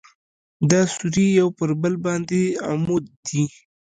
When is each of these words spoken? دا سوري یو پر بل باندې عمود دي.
دا 0.69 0.81
سوري 0.95 1.27
یو 1.39 1.47
پر 1.57 1.69
بل 1.81 1.93
باندې 2.05 2.41
عمود 2.69 3.05
دي. 3.27 3.43